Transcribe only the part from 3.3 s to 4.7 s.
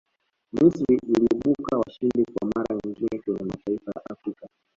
mataifa ya afrika